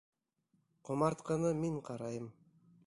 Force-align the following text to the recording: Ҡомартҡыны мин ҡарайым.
Ҡомартҡыны 0.89 1.53
мин 1.61 1.81
ҡарайым. 1.91 2.29